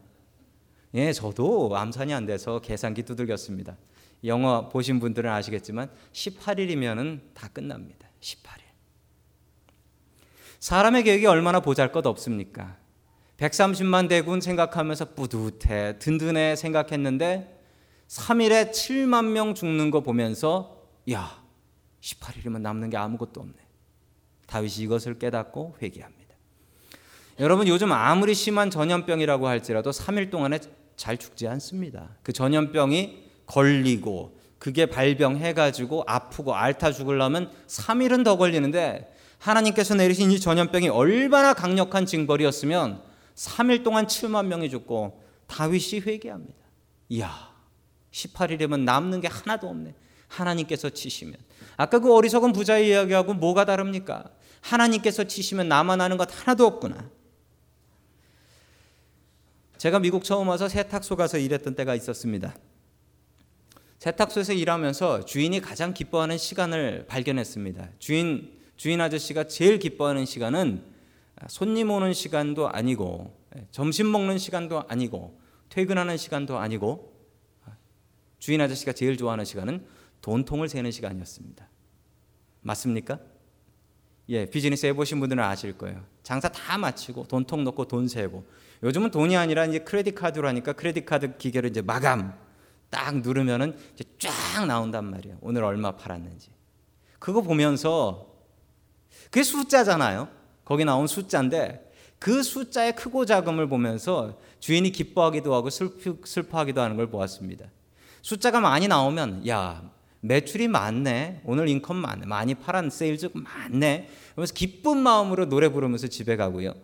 예, 0.95 1.13
저도 1.13 1.77
암산이 1.77 2.15
안 2.15 2.27
돼서 2.27 2.61
계산기 2.61 3.03
두들겼습니다. 3.03 3.77
영어 4.25 4.69
보신 4.69 5.01
분들은 5.01 5.31
아시겠지만 5.31 5.91
18일이면은 6.13 7.21
다 7.35 7.49
끝납니다. 7.49 8.09
18일. 8.21 8.61
사람의 10.61 11.05
계획이 11.05 11.27
얼마나 11.27 11.61
보잘 11.61 11.91
것 11.91 12.07
없습니까? 12.07 12.80
130만 13.41 14.09
대군 14.09 14.41
생각하면서 14.41 15.15
뿌듯해, 15.15 15.99
든든해 15.99 16.57
생각했는데 16.57 17.59
3일에 18.07 18.71
7만 18.71 19.31
명 19.31 19.55
죽는 19.55 19.91
거 19.91 20.01
보면서 20.03 20.83
야, 21.11 21.43
18일이면 22.03 22.61
남는 22.61 22.91
게 22.91 22.97
아무것도 22.99 23.41
없네. 23.41 23.55
다윗이 24.47 24.81
이것을 24.81 25.19
깨닫고 25.19 25.77
회개합니다. 25.81 26.35
여러분 27.39 27.67
요즘 27.69 27.93
아무리 27.93 28.35
심한 28.35 28.69
전염병이라고 28.69 29.49
할지라도 29.49 29.91
3일 29.91 30.31
동안에 30.31 30.59
잘 30.97 31.17
죽지 31.17 31.49
않습니다. 31.49 32.11
그 32.23 32.35
전염병이 32.35 33.31
걸리고 33.47 34.39
그게 34.59 34.85
발병해 34.85 35.55
가지고 35.55 36.05
아프고 36.07 36.55
앓다 36.55 36.93
죽으려면 36.93 37.51
3일은 37.67 38.25
더 38.25 38.37
걸리는데 38.37 39.15
하나님께서 39.39 39.95
내리신 39.95 40.31
이 40.33 40.39
전염병이 40.39 40.91
얼마나 40.91 41.55
강력한 41.55 42.05
징벌이었으면 42.05 43.10
3일 43.41 43.83
동안 43.83 44.07
7만 44.07 44.47
명이 44.47 44.69
죽고 44.69 45.23
다윗이 45.47 46.01
회개합니다. 46.01 46.59
이야, 47.09 47.55
18일이면 48.13 48.81
남는 48.81 49.23
게 49.23 49.29
하나도 49.29 49.67
없네. 49.67 49.95
하나님께서 50.29 50.91
치시면. 50.91 51.37
아까 51.79 51.99
그 52.01 52.15
어리석은 52.15 52.53
부자의 52.53 52.89
이야기하고 52.89 53.33
뭐가 53.35 53.65
다릅니까? 53.65 54.31
하나님께서 54.61 55.25
치시면 55.25 55.69
나만 55.69 56.03
하는 56.03 56.19
것 56.19 56.29
하나도 56.31 56.67
없구나. 56.67 57.11
제가 59.79 59.99
미국 60.01 60.23
처음 60.23 60.49
와서 60.49 60.69
세탁소 60.69 61.17
가서 61.17 61.39
일했던 61.39 61.75
때가 61.75 61.95
있었습니다. 61.95 62.55
세탁소에서 63.99 64.53
일하면서 64.53 65.25
주인이 65.25 65.59
가장 65.63 65.95
기뻐하는 65.95 66.37
시간을 66.37 67.07
발견했습니다. 67.07 67.89
주인 67.99 68.61
주인 68.77 69.01
아저씨가 69.01 69.45
제일 69.45 69.79
기뻐하는 69.79 70.27
시간은 70.27 71.00
손님 71.49 71.91
오는 71.91 72.13
시간도 72.13 72.69
아니고 72.69 73.37
점심 73.71 74.11
먹는 74.11 74.39
시간도 74.39 74.85
아니고 74.89 75.41
퇴근하는 75.69 76.17
시간도 76.17 76.59
아니고 76.59 77.13
주인 78.39 78.61
아저씨가 78.61 78.93
제일 78.93 79.17
좋아하는 79.17 79.45
시간은 79.45 79.87
돈통을 80.21 80.69
세는 80.69 80.91
시간이었습니다. 80.91 81.69
맞습니까? 82.63 83.19
예, 84.29 84.47
비즈니스 84.47 84.87
해보신 84.87 85.19
분들은 85.21 85.43
아실 85.43 85.77
거예요. 85.77 86.05
장사 86.23 86.49
다 86.49 86.79
마치고 86.79 87.27
돈통 87.27 87.65
넣고 87.65 87.87
돈 87.87 88.07
세고 88.07 88.47
요즘은 88.83 89.11
돈이 89.11 89.37
아니라 89.37 89.67
이제 89.67 89.81
credit 89.81 90.15
card라니까 90.15 90.75
credit 90.75 91.05
card 91.05 91.37
기계로 91.37 91.69
이제 91.69 91.83
마감 91.83 92.39
딱 92.91 93.19
누르면은 93.21 93.77
이제 93.95 94.05
쫙 94.19 94.67
나온단 94.67 95.05
말이에요. 95.05 95.39
오늘 95.41 95.65
얼마 95.65 95.93
팔았는지. 95.93 96.51
그거 97.19 97.43
보면서 97.43 98.35
그게 99.25 99.43
숫자잖아요. 99.43 100.40
거기 100.71 100.85
나온 100.85 101.09
숫자인데 101.09 101.91
그 102.21 102.45
숫자의 102.45 102.95
크고 102.95 103.27
작음을 103.27 103.69
보면서 103.69 104.39
주인이 104.61 104.93
기뻐하기도 104.93 105.53
하고 105.53 105.69
슬프, 105.69 106.21
슬퍼하기도 106.25 106.81
하는 106.81 106.95
걸 106.95 107.11
보았습니다. 107.11 107.67
숫자가 108.23 108.61
많이 108.61 108.87
나오면 108.87 109.49
야 109.49 109.91
매출이 110.21 110.69
많네 110.69 111.41
오늘 111.45 111.69
income 111.69 111.97
많네 111.97 112.27
많이 112.27 112.55
팔은 112.55 112.91
세일즈 112.91 113.31
많네 113.35 114.09
그러면서 114.31 114.55
기쁜 114.55 114.99
마음으로 114.99 115.49
노래 115.49 115.71
부르면서 115.71 116.07
집에 116.07 116.37
가고요. 116.37 116.75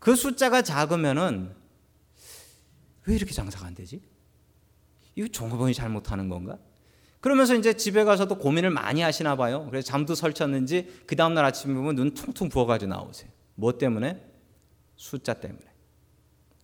그 0.00 0.16
숫자가 0.16 0.62
작으면은 0.62 1.54
왜 3.06 3.14
이렇게 3.14 3.32
장사가 3.32 3.64
안 3.64 3.76
되지? 3.76 4.02
이거 5.14 5.28
종업원이 5.28 5.72
잘못하는 5.72 6.28
건가? 6.28 6.58
그러면서 7.24 7.54
이제 7.54 7.72
집에 7.72 8.04
가서도 8.04 8.36
고민을 8.36 8.68
많이 8.68 9.00
하시나 9.00 9.34
봐요. 9.34 9.66
그래서 9.70 9.86
잠도 9.86 10.14
설쳤는지 10.14 11.04
그 11.06 11.16
다음날 11.16 11.42
아침에 11.46 11.72
보면 11.72 11.94
눈 11.94 12.12
퉁퉁 12.12 12.50
부어가지고 12.50 12.90
나오세요. 12.90 13.30
뭐 13.54 13.78
때문에? 13.78 14.22
숫자 14.94 15.32
때문에. 15.32 15.64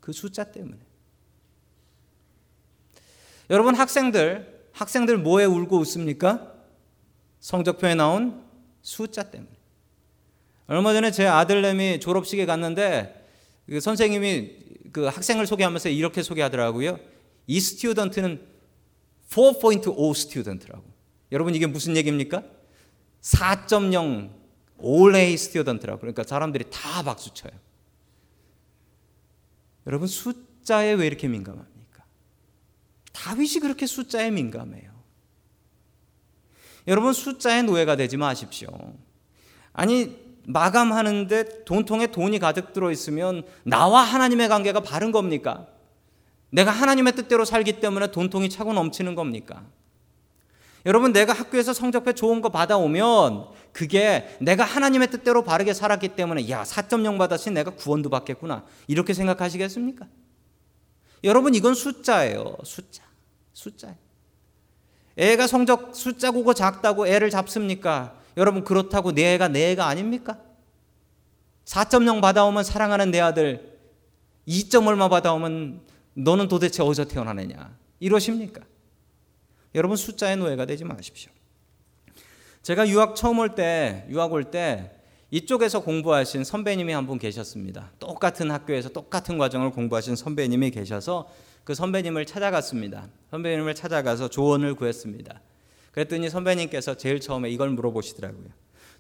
그 0.01 0.13
숫자 0.13 0.45
때문에. 0.45 0.77
여러분 3.49 3.75
학생들, 3.75 4.69
학생들 4.73 5.17
뭐에 5.17 5.47
울고 5.47 5.79
웃습니까? 5.79 6.53
성적표에 7.39 7.95
나온 7.95 8.45
숫자 8.83 9.23
때문에. 9.23 9.53
얼마 10.67 10.93
전에 10.93 11.11
제 11.11 11.27
아들내미 11.27 12.01
졸업식에 12.01 12.45
갔는데 12.45 13.27
그 13.67 13.81
선생님이 13.81 14.57
그 14.93 15.07
학생을 15.07 15.47
소개하면서 15.47 15.89
이렇게 15.89 16.23
소개하더라고요. 16.23 17.01
이 17.47 17.61
student는 17.61 18.50
4.0 19.31 20.15
student라고. 20.15 20.85
여러분 21.33 21.55
이게 21.55 21.67
무슨 21.67 21.97
얘기입니까? 21.97 22.43
4.0 23.23 24.31
all 24.79 25.37
A 25.37 25.42
student라고. 25.42 26.01
그러니까 26.01 26.25
사람들이 26.25 26.65
다 26.71 27.03
박수 27.03 27.33
쳐요. 27.33 27.53
여러분 29.87 30.09
숫자에 30.09 30.93
왜 30.93 31.07
이렇게 31.07 31.29
민감합니까? 31.29 32.05
다윗이 33.13 33.61
그렇게 33.61 33.87
숫자에 33.87 34.31
민감해요. 34.31 34.91
여러분 36.89 37.13
숫자의 37.13 37.63
노예가 37.63 37.97
되지 37.97 38.17
마십시오. 38.17 38.69
아니 39.73 40.19
마감하는데 40.47 41.65
돈통에 41.65 42.09
돈이 42.09 42.39
가득 42.39 42.73
들어 42.73 42.91
있으면 42.91 43.45
나와 43.63 44.03
하나님의 44.03 44.49
관계가 44.49 44.81
바른 44.81 45.13
겁니까? 45.13 45.69
내가 46.51 46.71
하나님의 46.71 47.15
뜻대로 47.15 47.45
살기 47.45 47.81
때문에 47.81 48.11
돈통이 48.11 48.51
차고 48.51 48.73
넘치는 48.73 49.15
겁니까? 49.15 49.65
여러분, 50.87 51.13
내가 51.13 51.33
학교에서 51.33 51.73
성적표 51.73 52.13
좋은 52.15 52.41
거 52.41 52.49
받아오면 52.49 53.49
그게 53.73 54.37
내가 54.41 54.65
하나님의 54.65 55.11
뜻대로 55.11 55.45
바르게 55.45 55.75
살았기 55.75 56.09
때문에 56.09 56.49
야, 56.49 56.63
4.0 56.63 57.19
받았으니 57.19 57.55
내가 57.55 57.71
구원도 57.73 58.09
받겠구나. 58.09 58.65
이렇게 58.87 59.13
생각하시겠습니까? 59.13 60.07
여러분, 61.25 61.55
이건 61.55 61.75
숫자예요. 61.75 62.57
숫자. 62.65 63.03
숫자. 63.53 63.95
애가 65.17 65.47
성적 65.47 65.95
숫자 65.95 66.31
고고 66.31 66.55
작다고 66.55 67.07
애를 67.07 67.29
잡습니까? 67.29 68.15
여러분, 68.39 68.65
그렇다고 68.65 69.13
내 69.13 69.35
애가 69.35 69.49
내 69.49 69.73
애가 69.73 69.87
아닙니까? 69.87 70.39
4.0 71.67 72.23
받아오면 72.23 72.65
사랑하는 72.65 73.11
내 73.11 73.21
아들, 73.21 73.79
2점 74.49 74.87
얼마 74.87 75.09
받아오면 75.09 75.83
너는 76.23 76.49
도대체 76.49 76.83
어디서 76.83 77.07
태어나느냐? 77.07 77.77
이러십니까? 77.99 78.63
여러분 79.75 79.97
숫자의 79.97 80.37
노예가 80.37 80.67
되지 80.67 80.85
마십시오. 80.85 81.31
제가 82.63 82.89
유학 82.89 83.17
처음 83.17 83.39
올 83.39 83.55
때, 83.55 84.07
유학 84.11 84.33
올 84.33 84.45
때 84.51 84.93
이쪽에서 85.31 85.81
공부하신 85.81 86.45
선배님이 86.45 86.93
한 86.93 87.07
분 87.07 87.19
계셨습니다. 87.19 87.93
똑같은 87.99 88.51
학교에서 88.51 88.89
똑같은 88.89 89.39
과정을 89.39 89.71
공부하신 89.71 90.17
선배님이 90.17 90.71
계셔서 90.73 91.31
그 91.65 91.75
선배님을 91.75 92.27
찾아갔습니다. 92.27 93.09
선배님을 93.31 93.75
찾아가서 93.75 94.29
조언을 94.29 94.75
구했습니다. 94.75 95.41
그랬더니 95.93 96.29
선배님께서 96.31 96.97
제일 96.97 97.21
처음에 97.21 97.49
이걸 97.51 97.71
물어보시더라고요. 97.71 98.49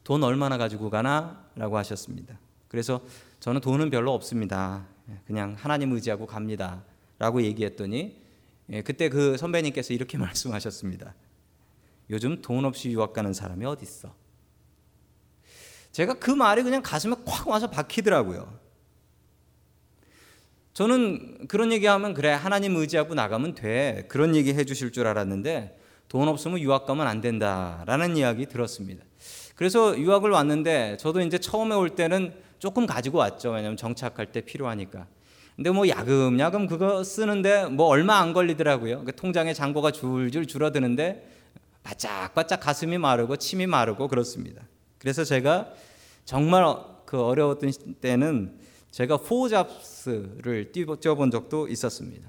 돈 0.04 0.22
얼마나 0.22 0.56
가지고 0.56 0.88
가나? 0.88 1.44
라고 1.56 1.76
하셨습니다. 1.78 2.38
그래서 2.68 3.00
저는 3.40 3.60
돈은 3.60 3.90
별로 3.90 4.14
없습니다. 4.14 4.86
그냥 5.26 5.56
하나님 5.58 5.92
의지하고 5.92 6.26
갑니다. 6.26 6.82
라고 7.20 7.42
얘기했더니 7.42 8.16
예, 8.70 8.82
그때 8.82 9.08
그 9.08 9.36
선배님께서 9.36 9.94
이렇게 9.94 10.18
말씀하셨습니다. 10.18 11.14
요즘 12.08 12.42
돈 12.42 12.64
없이 12.64 12.90
유학 12.90 13.12
가는 13.12 13.32
사람이 13.32 13.64
어디 13.66 13.84
있어? 13.84 14.12
제가 15.92 16.14
그 16.14 16.30
말이 16.30 16.62
그냥 16.62 16.82
가슴에 16.82 17.14
콱 17.24 17.46
와서 17.46 17.68
박히더라고요. 17.70 18.58
저는 20.72 21.46
그런 21.46 21.72
얘기하면 21.72 22.14
그래 22.14 22.30
하나님 22.30 22.76
의지하고 22.76 23.14
나가면 23.14 23.54
돼 23.54 24.06
그런 24.08 24.34
얘기 24.34 24.54
해주실 24.54 24.92
줄 24.92 25.06
알았는데 25.06 25.78
돈 26.08 26.26
없으면 26.26 26.58
유학 26.60 26.86
가면 26.86 27.06
안 27.06 27.20
된다라는 27.20 28.16
이야기 28.16 28.46
들었습니다. 28.46 29.04
그래서 29.56 29.98
유학을 29.98 30.30
왔는데 30.30 30.96
저도 30.98 31.20
이제 31.20 31.38
처음에 31.38 31.74
올 31.74 31.90
때는 31.90 32.32
조금 32.58 32.86
가지고 32.86 33.18
왔죠. 33.18 33.50
왜냐하면 33.50 33.76
정착할 33.76 34.32
때 34.32 34.40
필요하니까. 34.40 35.06
근데 35.60 35.72
뭐 35.72 35.86
야금야금 35.86 36.66
그거 36.68 37.04
쓰는데 37.04 37.66
뭐 37.66 37.84
얼마 37.84 38.16
안 38.16 38.32
걸리더라고요. 38.32 39.04
그 39.04 39.14
통장에 39.14 39.52
잔고가 39.52 39.90
줄줄 39.90 40.46
줄어드는데 40.46 41.30
바짝바짝 41.82 42.60
가슴이 42.60 42.96
마르고 42.96 43.36
침이 43.36 43.66
마르고 43.66 44.08
그렇습니다. 44.08 44.62
그래서 44.96 45.22
제가 45.22 45.70
정말 46.24 46.64
그 47.04 47.22
어려웠던 47.22 47.72
때는 48.00 48.58
제가 48.90 49.18
포잡스를 49.18 50.72
뛰어본 50.72 51.30
적도 51.30 51.68
있었습니다. 51.68 52.26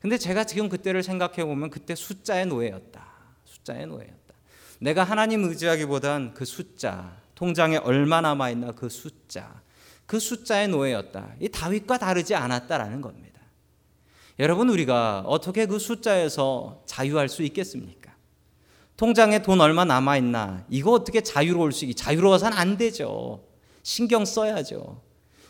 근데 0.00 0.16
제가 0.16 0.44
지금 0.44 0.70
그때를 0.70 1.02
생각해 1.02 1.44
보면 1.44 1.68
그때 1.68 1.94
숫자의 1.94 2.46
노예였다. 2.46 3.04
숫자의 3.44 3.86
노예였다. 3.88 4.34
내가 4.78 5.04
하나님 5.04 5.44
의지하기보단 5.44 6.32
그 6.32 6.46
숫자, 6.46 7.14
통장에 7.34 7.76
얼마 7.76 8.22
남아 8.22 8.48
있나 8.48 8.72
그 8.72 8.88
숫자, 8.88 9.60
그 10.06 10.18
숫자의 10.18 10.68
노예였다. 10.68 11.34
이 11.40 11.48
다윗과 11.48 11.98
다르지 11.98 12.34
않았다라는 12.34 13.00
겁니다. 13.00 13.40
여러분 14.38 14.68
우리가 14.68 15.24
어떻게 15.26 15.66
그 15.66 15.78
숫자에서 15.78 16.82
자유할 16.86 17.28
수 17.28 17.42
있겠습니까? 17.44 18.14
통장에 18.96 19.42
돈 19.42 19.60
얼마 19.60 19.84
남아 19.84 20.16
있나? 20.18 20.64
이거 20.68 20.92
어떻게 20.92 21.20
자유로울 21.20 21.72
수 21.72 21.84
있? 21.84 21.94
자유로워서는 21.94 22.56
안 22.56 22.76
되죠. 22.76 23.44
신경 23.82 24.24
써야죠. 24.24 25.02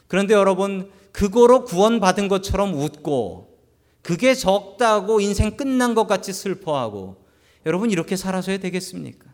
그런데 0.07 0.35
여러분 0.35 0.91
그거로 1.13 1.65
구원받은 1.65 2.29
것처럼 2.29 2.75
웃고 2.75 3.59
그게 4.03 4.35
적다고 4.35 5.21
인생 5.21 5.57
끝난 5.57 5.95
것 5.95 6.07
같이 6.07 6.33
슬퍼하고 6.33 7.25
여러분 7.65 7.91
이렇게 7.91 8.17
살아서야 8.17 8.59
되겠습니까? 8.59 9.33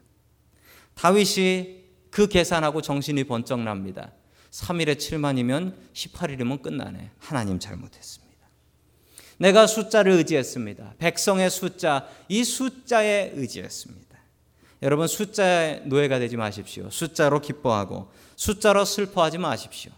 다윗이 0.94 1.80
그 2.10 2.28
계산하고 2.28 2.82
정신이 2.82 3.24
번쩍 3.24 3.60
납니다. 3.60 4.12
3일에 4.50 4.96
7만이면 4.96 5.74
18일이면 5.92 6.62
끝나네. 6.62 7.10
하나님 7.18 7.58
잘못했습니다. 7.58 8.30
내가 9.38 9.66
숫자를 9.66 10.12
의지했습니다. 10.12 10.94
백성의 10.98 11.50
숫자, 11.50 12.06
이 12.28 12.44
숫자에 12.44 13.32
의지했습니다. 13.34 14.10
여러분 14.82 15.06
숫자의 15.06 15.82
노예가 15.86 16.18
되지 16.18 16.36
마십시오. 16.36 16.88
숫자로 16.90 17.40
기뻐하고 17.40 18.10
숫자로 18.36 18.84
슬퍼하지 18.84 19.38
마십시오. 19.38 19.92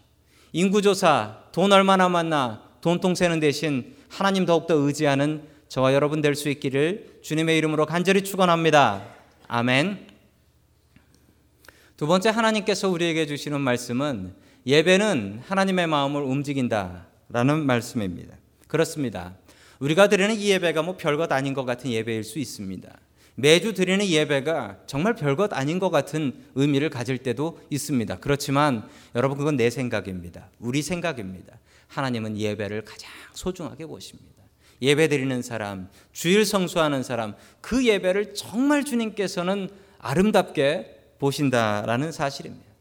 인구조사, 0.52 1.44
돈 1.52 1.72
얼마 1.72 1.96
남았나, 1.96 2.62
돈통 2.80 3.14
세는 3.14 3.40
대신 3.40 3.96
하나님 4.08 4.44
더욱더 4.44 4.74
의지하는 4.74 5.48
저와 5.68 5.94
여러분 5.94 6.20
될 6.20 6.34
수 6.34 6.50
있기를 6.50 7.20
주님의 7.22 7.56
이름으로 7.58 7.86
간절히 7.86 8.22
축원합니다. 8.22 9.06
아멘. 9.48 10.08
두 11.96 12.06
번째 12.06 12.30
하나님께서 12.30 12.88
우리에게 12.90 13.26
주시는 13.26 13.60
말씀은 13.60 14.34
예배는 14.64 15.42
하나님의 15.44 15.88
마음을 15.88 16.22
움직인다라는 16.22 17.66
말씀입니다. 17.66 18.36
그렇습니다. 18.68 19.34
우리가 19.80 20.08
드리는 20.08 20.34
이 20.36 20.50
예배가 20.50 20.82
뭐 20.82 20.96
별것 20.96 21.32
아닌 21.32 21.52
것 21.54 21.64
같은 21.64 21.90
예배일 21.90 22.22
수 22.22 22.38
있습니다. 22.38 22.88
매주 23.34 23.72
드리는 23.74 24.06
예배가 24.06 24.80
정말 24.86 25.14
별것 25.14 25.52
아닌 25.52 25.78
것 25.78 25.90
같은 25.90 26.32
의미를 26.54 26.90
가질 26.90 27.18
때도 27.18 27.60
있습니다. 27.70 28.18
그렇지만 28.18 28.88
여러분 29.16 29.38
그건 29.38 29.56
내 29.56 29.70
생각입니다. 29.70 30.50
우리 30.60 30.82
생각입니다. 30.82 31.58
하나님은 31.88 32.38
예배를 32.38 32.84
가장 32.84 33.10
소중하게 33.32 33.86
보십니다. 33.86 34.30
예배 34.80 35.08
드리는 35.08 35.42
사람, 35.42 35.88
주일 36.12 36.44
성수하는 36.44 37.02
사람, 37.02 37.34
그 37.60 37.86
예배를 37.86 38.34
정말 38.34 38.84
주님께서는 38.84 39.70
아름답게 39.98 41.14
보신다라는 41.18 42.12
사실입니다. 42.12 42.71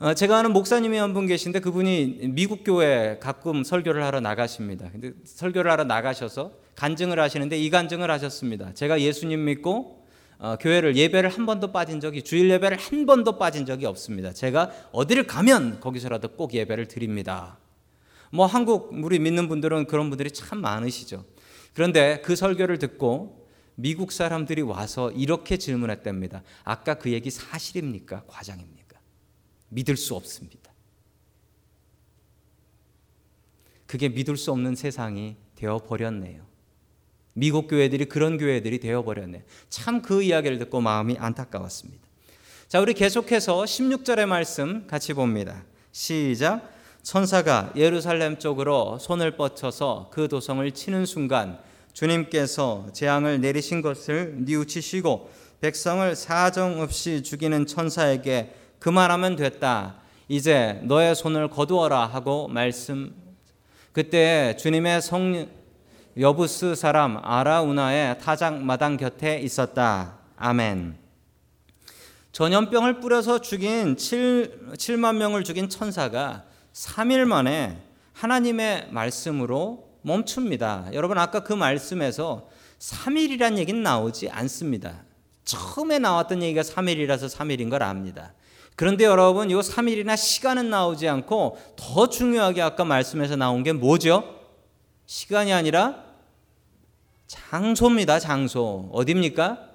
어, 0.00 0.14
제가 0.14 0.38
아는 0.38 0.52
목사님이 0.52 0.96
한 0.96 1.12
분 1.12 1.26
계신데 1.26 1.58
그분이 1.60 2.28
미국 2.30 2.62
교회 2.62 3.18
가끔 3.20 3.64
설교를 3.64 4.04
하러 4.04 4.20
나가십니다. 4.20 4.90
근데 4.92 5.12
설교를 5.24 5.70
하러 5.70 5.82
나가셔서 5.84 6.52
간증을 6.76 7.18
하시는데 7.18 7.58
이 7.58 7.68
간증을 7.70 8.08
하셨습니다. 8.10 8.72
제가 8.74 9.00
예수님 9.00 9.44
믿고 9.44 10.06
어, 10.38 10.56
교회를 10.60 10.94
예배를 10.94 11.30
한 11.30 11.46
번도 11.46 11.72
빠진 11.72 11.98
적이 12.00 12.22
주일 12.22 12.48
예배를 12.50 12.76
한 12.76 13.06
번도 13.06 13.38
빠진 13.38 13.66
적이 13.66 13.86
없습니다. 13.86 14.32
제가 14.32 14.70
어디를 14.92 15.26
가면 15.26 15.80
거기서라도 15.80 16.28
꼭 16.36 16.54
예배를 16.54 16.86
드립니다. 16.86 17.58
뭐 18.30 18.46
한국 18.46 18.90
우리 18.92 19.18
믿는 19.18 19.48
분들은 19.48 19.86
그런 19.86 20.10
분들이 20.10 20.30
참 20.30 20.60
많으시죠. 20.60 21.24
그런데 21.74 22.20
그 22.24 22.36
설교를 22.36 22.78
듣고 22.78 23.48
미국 23.74 24.12
사람들이 24.12 24.62
와서 24.62 25.10
이렇게 25.10 25.56
질문했답니다. 25.56 26.42
아까 26.62 26.94
그 26.94 27.10
얘기 27.10 27.30
사실입니까? 27.30 28.22
과장입니까? 28.28 28.77
믿을 29.68 29.96
수 29.96 30.14
없습니다. 30.14 30.70
그게 33.86 34.08
믿을 34.08 34.36
수 34.36 34.52
없는 34.52 34.74
세상이 34.74 35.36
되어 35.54 35.78
버렸네요. 35.78 36.46
미국 37.32 37.68
교회들이 37.68 38.06
그런 38.06 38.36
교회들이 38.36 38.80
되어 38.80 39.02
버렸네. 39.02 39.44
참 39.70 40.02
그 40.02 40.22
이야기를 40.22 40.58
듣고 40.58 40.80
마음이 40.80 41.16
안타까웠습니다. 41.18 42.06
자, 42.68 42.80
우리 42.80 42.92
계속해서 42.92 43.62
16절의 43.62 44.26
말씀 44.26 44.86
같이 44.86 45.14
봅니다. 45.14 45.64
시작. 45.92 46.70
천사가 47.02 47.72
예루살렘 47.76 48.38
쪽으로 48.38 48.98
손을 48.98 49.36
뻗쳐서 49.36 50.10
그 50.12 50.28
도성을 50.28 50.70
치는 50.72 51.06
순간 51.06 51.58
주님께서 51.94 52.88
재앙을 52.92 53.40
내리신 53.40 53.80
것을 53.80 54.34
뉘우치시고 54.40 55.30
백성을 55.60 56.14
사정없이 56.14 57.22
죽이는 57.22 57.66
천사에게 57.66 58.54
그만하면 58.78 59.36
됐다. 59.36 59.96
이제 60.28 60.80
너의 60.84 61.14
손을 61.14 61.48
거두어라 61.48 62.06
하고 62.06 62.48
말씀. 62.48 63.14
그때 63.92 64.56
주님의 64.56 65.02
성 65.02 65.48
여부스 66.18 66.74
사람 66.74 67.18
아라우나의 67.22 68.18
타작 68.20 68.62
마당 68.62 68.96
곁에 68.96 69.38
있었다. 69.38 70.18
아멘. 70.36 70.96
전염병을 72.32 73.00
뿌려서 73.00 73.40
죽인 73.40 73.96
7, 73.96 74.74
7만 74.74 75.16
명을 75.16 75.44
죽인 75.44 75.68
천사가 75.68 76.44
3일 76.72 77.24
만에 77.24 77.78
하나님의 78.12 78.88
말씀으로 78.90 79.88
멈춥니다. 80.02 80.90
여러분 80.92 81.18
아까 81.18 81.42
그 81.42 81.52
말씀에서 81.52 82.48
3일이란 82.78 83.58
얘기는 83.58 83.82
나오지 83.82 84.28
않습니다. 84.30 85.02
처음에 85.44 85.98
나왔던 85.98 86.42
얘기가 86.42 86.62
3일이라서 86.62 87.34
3일인 87.34 87.70
걸 87.70 87.82
압니다. 87.82 88.34
그런데 88.78 89.02
여러분 89.02 89.50
이 89.50 89.54
3일이나 89.54 90.16
시간은 90.16 90.70
나오지 90.70 91.08
않고 91.08 91.58
더 91.74 92.08
중요하게 92.08 92.62
아까 92.62 92.84
말씀에서 92.84 93.34
나온 93.34 93.64
게 93.64 93.72
뭐죠? 93.72 94.36
시간이 95.04 95.52
아니라 95.52 96.04
장소입니다. 97.26 98.20
장소. 98.20 98.88
어딥니까? 98.92 99.68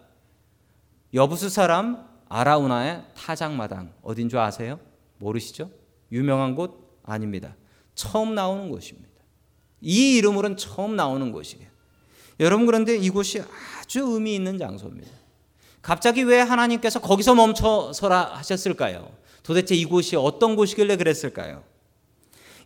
여부수 1.13 1.49
사람 1.49 2.07
아라우나의 2.29 3.03
타작마당. 3.13 3.93
어딘 4.03 4.29
줄 4.29 4.39
아세요? 4.39 4.79
모르시죠? 5.17 5.69
유명한 6.13 6.55
곳 6.55 6.97
아닙니다. 7.03 7.57
처음 7.95 8.35
나오는 8.35 8.69
곳입니다. 8.69 9.09
이 9.81 10.15
이름으로는 10.15 10.55
처음 10.55 10.95
나오는 10.95 11.29
곳이에요. 11.33 11.67
여러분 12.39 12.65
그런데 12.65 12.95
이곳이 12.95 13.43
아주 13.81 13.99
의미 13.99 14.33
있는 14.33 14.57
장소입니다. 14.57 15.22
갑자기 15.83 16.23
왜 16.23 16.39
하나님께서 16.39 16.99
거기서 16.99 17.35
멈춰서라 17.35 18.31
하셨을까요? 18.37 19.11
도대체 19.43 19.75
이곳이 19.75 20.15
어떤 20.15 20.55
곳이길래 20.55 20.95
그랬을까요? 20.95 21.61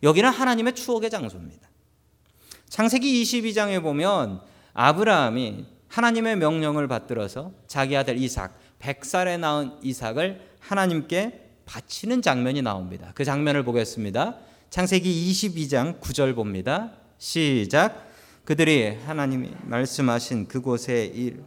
여기는 0.04 0.30
하나님의 0.30 0.76
추억의 0.76 1.10
장소입니다. 1.10 1.68
창세기 2.68 3.22
22장에 3.24 3.82
보면 3.82 4.40
아브라함이 4.72 5.66
하나님의 5.88 6.36
명령을 6.36 6.86
받들어서 6.86 7.52
자기 7.66 7.96
아들 7.96 8.16
이삭, 8.16 8.52
100살에 8.78 9.40
낳은 9.40 9.72
이삭을 9.82 10.40
하나님께 10.60 11.46
바치는 11.66 12.22
장면이 12.22 12.62
나옵니다. 12.62 13.10
그 13.16 13.24
장면을 13.24 13.64
보겠습니다. 13.64 14.36
창세기 14.70 15.32
22장 15.32 15.98
9절 16.00 16.36
봅니다. 16.36 16.92
시작. 17.18 18.06
그들이 18.44 18.96
하나님이 19.06 19.50
말씀하신 19.64 20.46
그곳에 20.46 21.06
일 21.06 21.42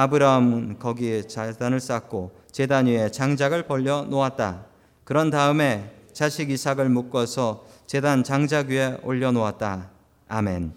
아브라함은 0.00 0.78
거기에 0.78 1.22
재단을 1.22 1.80
쌓고 1.80 2.30
재단 2.52 2.84
위에 2.84 3.10
장작을 3.10 3.62
벌려 3.66 4.02
놓았다. 4.02 4.66
그런 5.04 5.30
다음에 5.30 5.90
자식 6.12 6.50
이삭을 6.50 6.90
묶어서 6.90 7.64
재단 7.86 8.22
장작 8.22 8.66
위에 8.68 8.98
올려 9.04 9.32
놓았다. 9.32 9.88
아멘. 10.28 10.74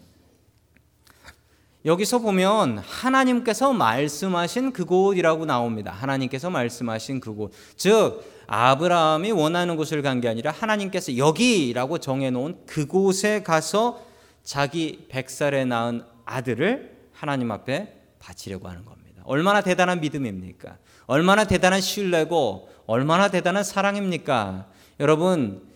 여기서 1.83 2.19
보면 2.19 2.77
하나님께서 2.77 3.73
말씀하신 3.73 4.71
그곳이라고 4.71 5.45
나옵니다. 5.45 5.91
하나님께서 5.91 6.49
말씀하신 6.49 7.19
그곳. 7.19 7.51
즉 7.75 8.23
아브라함이 8.47 9.33
원하는 9.33 9.75
곳을 9.75 10.01
간 10.01 10.21
게 10.21 10.29
아니라 10.29 10.51
하나님께서 10.51 11.17
여기라고 11.17 11.97
정해 11.97 12.29
놓은 12.29 12.65
그곳에 12.65 13.43
가서 13.43 14.01
자기 14.45 15.07
백살에 15.09 15.65
낳은 15.65 16.03
아들을 16.23 16.95
하나님 17.11 17.51
앞에 17.51 17.95
바치려고 18.19 18.69
하는 18.69 18.85
겁니다. 18.85 19.08
얼마나 19.23 19.61
대단한 19.61 20.01
믿음입니까? 20.01 20.77
얼마나 21.07 21.45
대단한 21.45 21.81
신뢰고 21.81 22.69
얼마나 22.85 23.29
대단한 23.29 23.63
사랑입니까? 23.63 24.67
여러분 24.99 25.67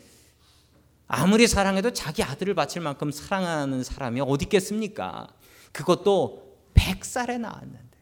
아무리 1.07 1.47
사랑해도 1.47 1.93
자기 1.93 2.23
아들을 2.23 2.53
바칠 2.55 2.81
만큼 2.81 3.11
사랑하는 3.11 3.83
사람이 3.83 4.21
어디 4.21 4.45
있겠습니까? 4.45 5.27
그것도 5.71 6.57
100살에 6.73 7.39
낳았는데. 7.39 7.93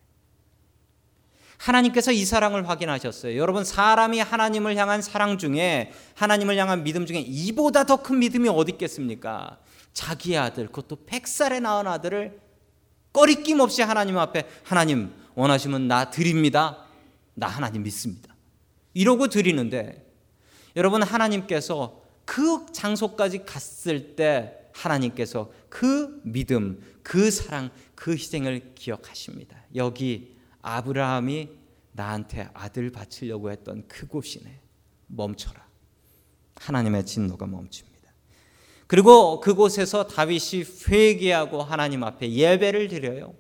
하나님께서 1.57 2.11
이 2.11 2.25
사랑을 2.25 2.67
확인하셨어요. 2.67 3.37
여러분, 3.37 3.63
사람이 3.63 4.19
하나님을 4.19 4.75
향한 4.77 5.01
사랑 5.01 5.37
중에, 5.37 5.91
하나님을 6.15 6.57
향한 6.57 6.83
믿음 6.83 7.05
중에 7.05 7.19
이보다 7.19 7.83
더 7.83 7.97
큰 7.97 8.17
믿음이 8.19 8.49
어디 8.49 8.71
있겠습니까? 8.71 9.59
자기 9.93 10.37
아들, 10.37 10.67
그것도 10.67 11.05
100살에 11.05 11.61
낳은 11.61 11.85
아들을 11.85 12.39
꺼리낌 13.13 13.59
없이 13.59 13.81
하나님 13.83 14.17
앞에, 14.17 14.47
하나님, 14.63 15.13
원하시면 15.35 15.87
나 15.87 16.09
드립니다. 16.09 16.85
나 17.33 17.47
하나님 17.47 17.83
믿습니다. 17.83 18.35
이러고 18.93 19.27
드리는데, 19.27 20.05
여러분, 20.75 21.01
하나님께서 21.03 22.01
그 22.25 22.65
장소까지 22.71 23.45
갔을 23.45 24.15
때, 24.15 24.57
하나님께서 24.73 25.51
그 25.69 26.21
믿음, 26.23 26.81
그 27.03 27.29
사랑, 27.31 27.69
그 27.95 28.11
희생을 28.11 28.73
기억하십니다. 28.75 29.57
여기 29.75 30.35
아브라함이 30.61 31.49
나한테 31.93 32.49
아들 32.53 32.91
바치려고 32.91 33.51
했던 33.51 33.87
그곳이네. 33.87 34.59
멈춰라. 35.07 35.65
하나님의 36.55 37.05
진노가 37.05 37.47
멈춥니다. 37.47 37.91
그리고 38.87 39.39
그곳에서 39.39 40.07
다윗이 40.07 40.65
회개하고 40.87 41.63
하나님 41.63 42.03
앞에 42.03 42.31
예배를 42.31 42.87
드려요. 42.87 43.33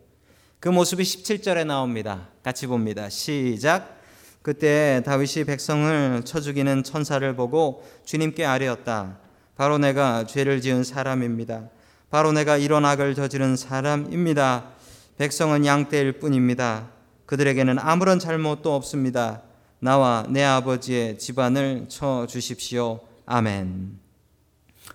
그 0.61 0.69
모습이 0.69 1.01
17절에 1.01 1.65
나옵니다. 1.65 2.27
같이 2.43 2.67
봅니다. 2.67 3.09
시작. 3.09 3.99
그때 4.43 5.01
다윗이 5.03 5.45
백성을 5.45 6.21
쳐 6.23 6.39
죽이는 6.39 6.83
천사를 6.83 7.35
보고 7.35 7.83
주님께 8.05 8.45
아뢰었다. 8.45 9.17
바로 9.55 9.79
내가 9.79 10.27
죄를 10.27 10.61
지은 10.61 10.83
사람입니다. 10.83 11.67
바로 12.11 12.31
내가 12.31 12.57
이런 12.57 12.85
악을 12.85 13.15
저지른 13.15 13.55
사람입니다. 13.55 14.69
백성은 15.17 15.65
양떼일 15.65 16.19
뿐입니다. 16.19 16.89
그들에게는 17.25 17.79
아무런 17.79 18.19
잘못도 18.19 18.75
없습니다. 18.75 19.41
나와 19.79 20.27
내 20.29 20.43
아버지의 20.43 21.17
집안을 21.17 21.87
쳐 21.89 22.27
주십시오. 22.29 22.99
아멘. 23.25 23.97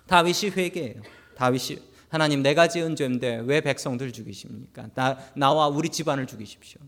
다윗이 0.07 0.51
회개해요. 0.55 1.01
다윗이 1.35 1.79
하나님 2.09 2.41
내가 2.41 2.67
지은 2.67 2.95
죄인데 2.95 3.43
왜 3.45 3.61
백성들 3.61 4.11
죽이십니까? 4.11 4.89
나, 4.95 5.17
나와 5.35 5.67
우리 5.67 5.89
집안을 5.89 6.25
죽이십시오. 6.27 6.81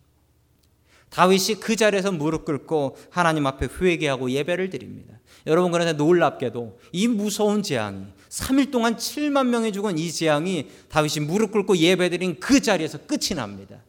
다윗이 1.09 1.59
그 1.59 1.75
자리에서 1.75 2.11
무릎 2.11 2.45
꿇고 2.45 2.95
하나님 3.09 3.47
앞에 3.47 3.67
회개하고 3.81 4.31
예배를 4.31 4.69
드립니다. 4.69 5.19
여러분 5.47 5.71
그런데 5.71 5.93
놀랍게도 5.93 6.79
이 6.91 7.07
무서운 7.07 7.63
재앙이 7.63 8.05
3일 8.29 8.71
동안 8.71 8.95
7만 8.95 9.47
명이 9.47 9.71
죽은 9.71 9.97
이 9.97 10.11
재앙이 10.11 10.69
다윗이 10.89 11.25
무릎 11.25 11.51
꿇고 11.51 11.77
예배드린 11.77 12.39
그 12.39 12.61
자리에서 12.61 12.99
끝이 12.99 13.35
납니다. 13.35 13.81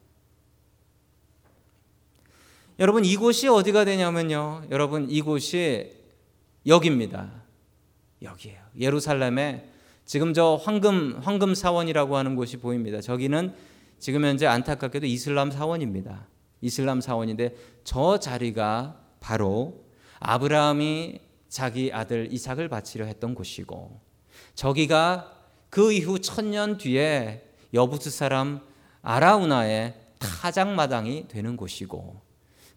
여러분 2.79 3.05
이곳이 3.05 3.47
어디가 3.47 3.85
되냐면요. 3.85 4.65
여러분 4.71 5.11
이곳이 5.11 5.93
여기입니다. 6.67 7.31
여기에요. 8.23 8.59
예루살렘에 8.79 9.70
지금 10.11 10.35
저 10.35 10.61
황금 10.61 11.21
황금 11.23 11.55
사원이라고 11.55 12.17
하는 12.17 12.35
곳이 12.35 12.57
보입니다. 12.57 13.01
저기는 13.01 13.55
지금 14.01 14.25
현재 14.25 14.45
안타깝게도 14.45 15.07
이슬람 15.07 15.53
사원입니다. 15.53 16.27
이슬람 16.63 17.01
사원인데 17.01 17.55
저 17.85 18.19
자리가 18.19 19.01
바로 19.21 19.85
아브라함이 20.19 21.21
자기 21.49 21.93
아들 21.93 22.27
이삭을 22.33 22.69
바치려 22.69 23.05
했던 23.05 23.37
곳이고 23.37 24.01
저기가 24.57 25.33
그 25.69 25.93
이후 25.93 26.19
천년 26.19 26.77
뒤에 26.77 27.49
여부스 27.73 28.11
사람 28.11 28.63
아라우나의 29.03 29.95
타작마당이 30.19 31.29
되는 31.29 31.57
곳이고 31.57 32.21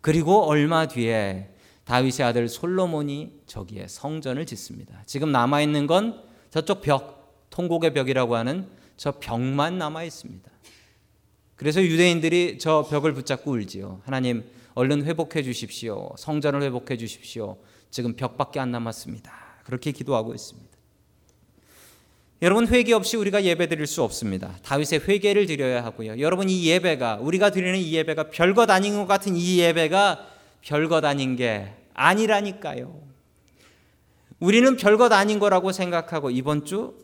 그리고 0.01 0.43
얼마 0.43 0.87
뒤에 0.87 1.49
다윗의 1.85 2.27
아들 2.27 2.47
솔로몬이 2.47 3.41
저기에 3.47 3.87
성전을 3.87 4.45
짓습니다. 4.45 5.01
지금 5.07 5.31
남아 5.31 5.61
있는 5.61 5.87
건 5.87 6.31
저쪽 6.51 6.81
벽, 6.83 7.22
통곡의 7.53 7.93
벽이라고 7.93 8.35
하는 8.35 8.67
저 8.97 9.11
벽만 9.11 9.77
남아 9.77 10.03
있습니다. 10.03 10.51
그래서 11.55 11.83
유대인들이 11.83 12.57
저 12.57 12.87
벽을 12.89 13.13
붙잡고 13.13 13.51
울지요. 13.51 14.01
하나님, 14.05 14.43
얼른 14.73 15.05
회복해 15.05 15.43
주십시오. 15.43 16.09
성전을 16.17 16.63
회복해 16.63 16.97
주십시오. 16.97 17.57
지금 17.91 18.15
벽밖에 18.15 18.59
안 18.59 18.71
남았습니다. 18.71 19.31
그렇게 19.65 19.91
기도하고 19.91 20.33
있습니다. 20.33 20.73
여러분 22.41 22.67
회개 22.67 22.91
없이 22.91 23.17
우리가 23.17 23.43
예배 23.43 23.67
드릴 23.67 23.85
수 23.85 24.01
없습니다. 24.01 24.57
다윗의 24.63 25.01
회개를 25.07 25.45
드려야 25.45 25.85
하고요. 25.85 26.19
여러분 26.19 26.49
이 26.49 26.65
예배가 26.65 27.19
우리가 27.21 27.51
드리는 27.51 27.77
이 27.77 27.93
예배가 27.93 28.31
별것 28.31 28.69
아닌 28.71 28.95
것 28.95 29.05
같은 29.05 29.35
이 29.35 29.59
예배가 29.59 30.27
별것 30.61 31.05
아닌 31.05 31.35
게 31.35 31.71
아니라니까요. 31.93 32.99
우리는 34.39 34.75
별것 34.75 35.11
아닌 35.13 35.37
거라고 35.39 35.71
생각하고 35.71 36.31
이번 36.31 36.65
주 36.65 37.02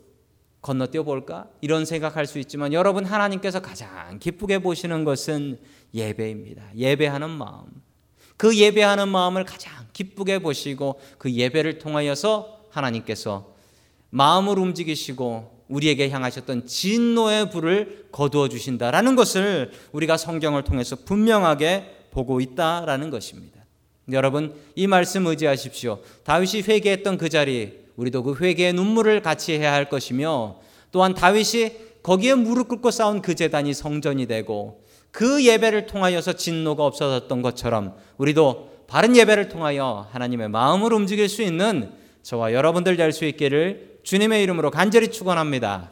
건너뛰어 0.62 1.04
볼까? 1.04 1.48
이런 1.62 1.86
생각할 1.86 2.26
수 2.26 2.39
있지만 2.39 2.74
여러분 2.74 3.06
하나님께서 3.06 3.62
가장 3.62 4.19
기쁘게 4.19 4.60
보시는 4.60 5.04
것은 5.06 5.60
예배입니다. 5.93 6.63
예배하는 6.76 7.30
마음. 7.30 7.65
그 8.36 8.56
예배하는 8.58 9.10
마음을 9.10 9.45
가장 9.45 9.74
기쁘게 9.93 10.39
보시고 10.39 11.00
그 11.17 11.32
예배를 11.32 11.80
통하여서 11.80 12.65
하나님께서 12.69 13.54
마음을 14.10 14.58
움직이시고 14.60 15.60
우리에게 15.67 16.10
향하셨던 16.10 16.65
진노의 16.65 17.52
불을 17.52 18.08
거두어 18.12 18.50
주신다라는 18.50 19.15
것을 19.15 19.72
우리가 19.91 20.17
성경을 20.17 20.63
통해서 20.63 20.95
분명하게 20.95 22.08
보고 22.12 22.41
있다라는 22.41 23.10
것입니다. 23.12 23.60
여러분 24.12 24.56
이 24.76 24.88
말씀 24.88 25.28
의지하십시오. 25.28 26.00
다윗이 26.24 26.63
회개했던 26.63 27.17
그 27.17 27.30
자리 27.30 27.79
우리도 28.00 28.24
그 28.24 28.36
회개의 28.40 28.72
눈물을 28.74 29.22
같이 29.22 29.60
해야 29.60 29.74
할 29.74 29.90
것이며 29.90 30.56
또한 30.92 31.14
다윗이 31.14 31.72
거기에 32.02 32.34
무릎 32.34 32.70
꿇고 32.70 32.92
싸운 32.92 33.22
그 33.22 33.36
재단이 33.36 33.74
성전이 33.74 34.26
되고 34.26 34.86
그 35.12 35.44
예배를 35.44 35.86
통하여서 35.86 36.34
진노가 36.34 36.86
없어졌던 36.86 37.42
것처럼 37.42 37.96
우리도 38.18 38.70
바른 38.88 39.18
예배를 39.18 39.50
통하여 39.50 40.08
하나님의 40.12 40.48
마음을 40.50 40.94
움직일 40.94 41.28
수 41.28 41.42
있는 41.42 41.92
저와 42.24 42.54
여러분들 42.54 42.96
될 42.96 43.12
수 43.12 43.26
있기를 43.26 44.00
주님의 44.04 44.44
이름으로 44.44 44.72
간절히 44.72 45.12
축원합니다. 45.12 45.92